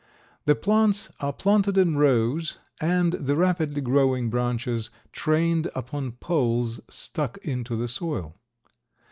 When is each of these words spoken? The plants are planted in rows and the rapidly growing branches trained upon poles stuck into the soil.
The 0.45 0.55
plants 0.55 1.11
are 1.19 1.31
planted 1.31 1.77
in 1.77 1.95
rows 1.95 2.57
and 2.79 3.13
the 3.13 3.35
rapidly 3.35 3.81
growing 3.81 4.31
branches 4.31 4.89
trained 5.11 5.69
upon 5.75 6.13
poles 6.13 6.79
stuck 6.89 7.37
into 7.43 7.75
the 7.75 7.87
soil. 7.87 8.35